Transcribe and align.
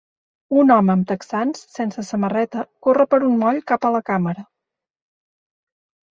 Un 0.59 0.71
home 0.75 0.93
amb 0.93 1.03
texans 1.11 1.61
sense 1.75 2.05
samarreta 2.07 2.65
corre 2.89 3.07
per 3.13 3.21
un 3.29 3.37
moll 3.45 3.61
cap 3.75 3.87
a 3.87 3.93
la 3.99 4.01
càmera. 4.09 4.49